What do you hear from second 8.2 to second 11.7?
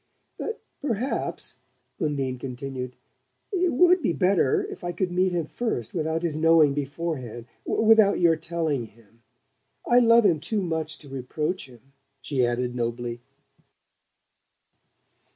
telling him... I love him too much to reproach